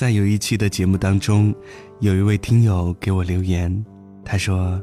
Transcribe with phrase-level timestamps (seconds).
[0.00, 1.54] 在有一期的节目当中，
[1.98, 3.84] 有一位听友给我留言，
[4.24, 4.82] 他说：“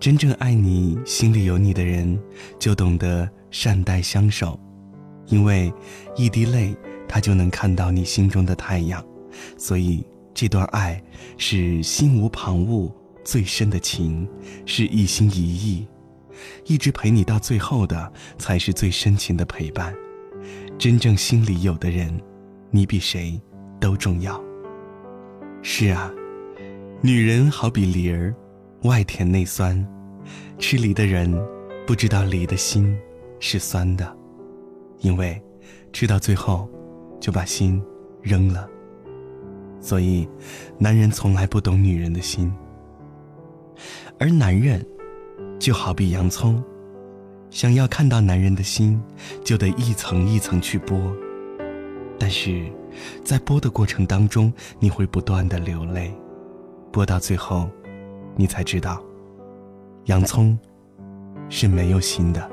[0.00, 2.20] 真正爱你、心里有你的人，
[2.58, 4.58] 就懂得善待相守，
[5.26, 5.72] 因为
[6.16, 6.74] 一滴泪，
[7.06, 9.00] 他就能看到你心中的太阳。
[9.56, 11.00] 所以这段爱
[11.38, 12.92] 是心无旁骛、
[13.24, 14.28] 最深的情，
[14.66, 15.86] 是一心一意，
[16.66, 19.94] 一直陪你到最后的，才是最深情的陪伴。
[20.76, 22.20] 真正心里有的人，
[22.72, 23.40] 你比谁？”
[23.84, 24.42] 都重要。
[25.60, 26.10] 是啊，
[27.02, 28.34] 女人好比梨儿，
[28.84, 29.86] 外甜内酸。
[30.58, 31.30] 吃梨的人
[31.86, 32.98] 不知道梨的心
[33.40, 34.16] 是酸的，
[35.00, 35.38] 因为
[35.92, 36.66] 吃到最后
[37.20, 37.82] 就把心
[38.22, 38.66] 扔了。
[39.80, 40.26] 所以，
[40.78, 42.50] 男人从来不懂女人的心。
[44.18, 44.82] 而男人
[45.58, 46.64] 就好比洋葱，
[47.50, 48.98] 想要看到男人的心，
[49.44, 51.14] 就得一层一层去剥。
[52.18, 52.64] 但是。
[53.24, 56.12] 在剥的过程当中，你会不断的流泪，
[56.92, 57.68] 剥到最后，
[58.36, 59.02] 你才知道，
[60.04, 60.58] 洋葱
[61.48, 62.50] 是没有心的。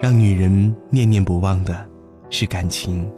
[0.00, 1.88] 让女人念念不忘的
[2.28, 3.08] 是感情，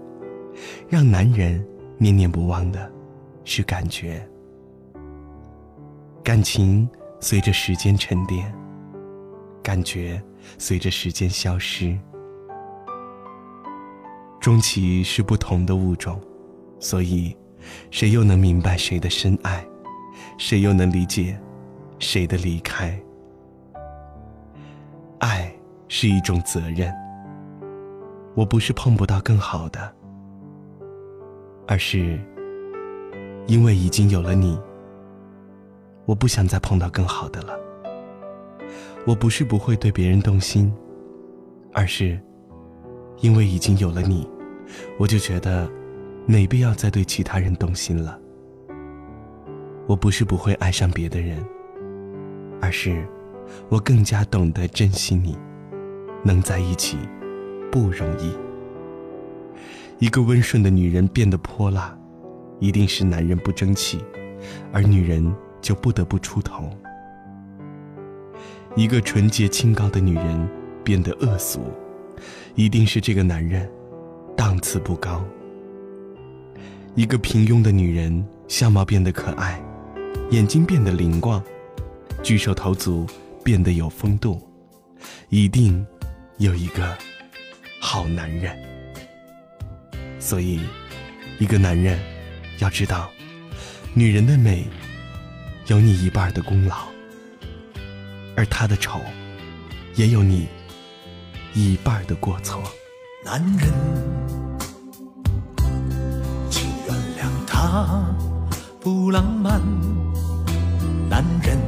[0.89, 2.93] 让男人念念不忘的
[3.45, 4.23] 是感觉。
[6.23, 6.89] 感情
[7.21, 8.55] 随着时间沉淀，
[9.63, 10.23] 感觉
[10.59, 11.99] 随着时间消失。
[14.45, 16.21] 终其是不同的物种，
[16.79, 17.35] 所以，
[17.91, 19.67] 谁又能明白谁的深爱？
[20.37, 21.35] 谁又能理解
[21.99, 22.95] 谁的离开？
[25.19, 25.51] 爱
[25.89, 26.93] 是一种责任。
[28.35, 29.91] 我不是碰不到更好的，
[31.67, 32.21] 而是
[33.47, 34.61] 因为已经有了你，
[36.05, 37.59] 我不想再碰到更好的了。
[39.07, 40.71] 我不是不会对别人动心，
[41.73, 42.21] 而是
[43.21, 44.29] 因为已经有了你。
[44.99, 45.71] 我就觉得，
[46.27, 48.19] 没必要再对其他人动心了。
[49.87, 51.45] 我不是不会爱上别的人，
[52.61, 53.07] 而是
[53.69, 55.37] 我更加懂得珍惜你。
[56.27, 56.97] 能在一起，
[57.71, 58.35] 不容易。
[59.99, 61.95] 一个温顺的女人变得泼辣，
[62.61, 64.03] 一定是男人不争气，
[64.73, 66.71] 而女人就不得不出头。
[68.75, 70.49] 一个纯洁清高的女人
[70.83, 71.61] 变得恶俗，
[72.55, 73.71] 一定是这个男人。
[74.37, 75.25] 档次不高。
[76.95, 79.61] 一个平庸的女人，相貌变得可爱，
[80.31, 81.43] 眼睛变得灵光，
[82.23, 83.07] 举手投足
[83.43, 84.41] 变得有风度，
[85.29, 85.85] 一定
[86.39, 86.97] 有一个
[87.81, 88.57] 好男人。
[90.19, 90.61] 所以，
[91.39, 91.99] 一个男人
[92.61, 93.11] 要知道，
[93.93, 94.65] 女人的美
[95.67, 96.77] 有你一半的功劳，
[98.37, 99.01] 而她的丑
[99.97, 100.47] 也有你
[101.55, 102.63] 一半的过错。
[103.25, 103.69] 男人，
[107.75, 108.07] 他
[108.81, 109.61] 不浪漫。
[111.11, 111.59] 男人，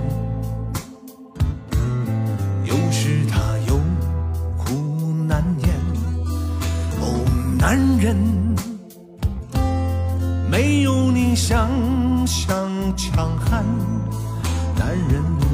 [2.64, 3.76] 有时他有
[4.56, 5.68] 苦难言。
[7.00, 8.16] 哦，男人，
[10.48, 11.68] 没有你想
[12.24, 13.64] 象强悍。
[14.78, 15.45] 男人。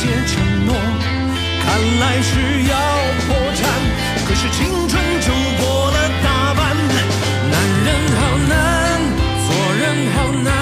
[0.00, 0.76] 些承诺
[1.64, 1.66] 看
[1.98, 2.74] 来是要
[3.26, 3.66] 破产，
[4.28, 5.26] 可是青春就
[5.60, 6.60] 过了大半。
[7.50, 7.54] 男
[7.84, 8.54] 人好难，
[9.44, 9.48] 做
[9.80, 9.82] 人
[10.14, 10.54] 好难，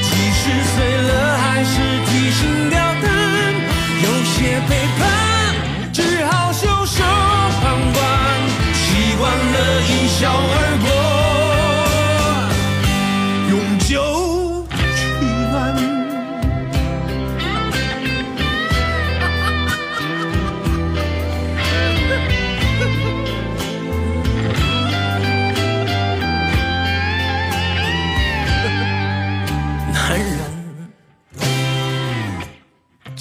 [0.00, 1.72] 即使碎了还是
[2.06, 3.04] 提心吊胆。
[4.02, 5.13] 有些背叛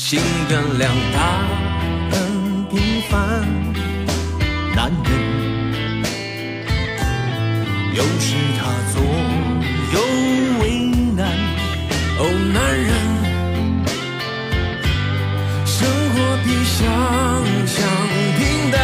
[0.05, 0.19] 心
[0.49, 1.17] 原谅他
[2.11, 2.77] 很平
[3.09, 3.15] 凡
[4.75, 5.09] 男人
[7.93, 8.61] 有时他
[8.91, 9.01] 左
[9.93, 9.95] 右
[10.59, 10.61] 为
[11.15, 11.25] 难
[12.19, 12.21] 哦
[12.53, 12.91] 男人
[15.65, 16.13] 生活
[16.43, 16.77] 比想
[17.65, 17.73] 象
[18.37, 18.41] 平
[18.73, 18.77] 淡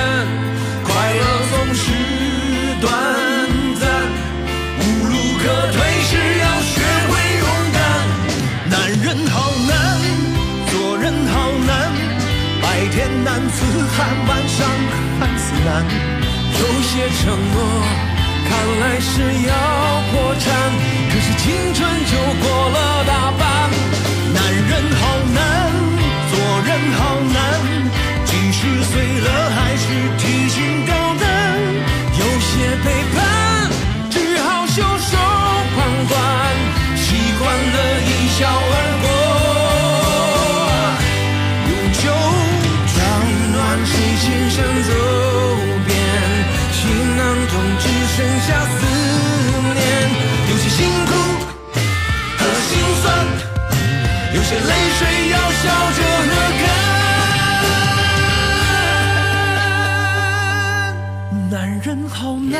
[0.86, 1.83] 快乐总是
[2.80, 2.88] 短
[3.77, 3.83] 暂
[4.80, 5.12] 无路
[5.44, 5.44] 可
[5.74, 6.71] 退时要学
[7.10, 7.77] 会勇敢
[8.69, 8.74] 男
[9.04, 9.36] 人好
[9.68, 9.88] 难
[12.79, 13.61] 白天男子
[13.91, 14.65] 汉，晚上
[15.19, 15.83] 汉子难。
[15.83, 17.59] 有些承诺
[18.47, 18.49] 看
[18.79, 19.11] 来是
[19.49, 19.51] 要
[20.09, 20.47] 破产，
[21.11, 23.43] 可是青春就过了大半。
[24.33, 25.01] 男人好
[25.35, 25.43] 难，
[26.31, 27.37] 做人好难，
[28.23, 29.83] 即使碎了还是
[30.17, 31.27] 提心吊胆。
[32.17, 32.49] 有些
[32.85, 33.67] 背叛，
[34.09, 35.17] 只好袖手
[35.75, 35.77] 旁
[36.07, 36.17] 观，
[36.95, 37.07] 习
[37.39, 37.77] 惯了
[38.07, 38.09] 一
[38.39, 38.47] 笑
[62.49, 62.59] 难，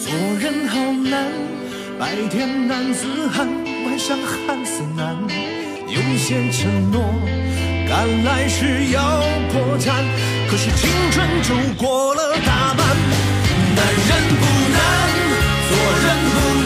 [0.00, 0.74] 做人好
[1.08, 1.30] 难，
[1.98, 3.46] 白天男子汉，
[3.84, 5.16] 晚上汉子难。
[5.86, 7.00] 有些承诺，
[7.88, 9.22] 赶来是要
[9.52, 10.04] 破产，
[10.50, 12.84] 可是青春就过了大半。
[13.76, 14.10] 男人
[14.40, 14.44] 不
[14.74, 14.78] 难，
[15.68, 15.70] 做
[16.02, 16.36] 人不